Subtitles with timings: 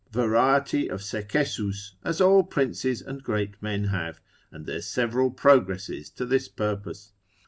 [0.11, 4.19] variety of secessus as all princes and great men have,
[4.51, 7.13] and their several progresses to this purpose.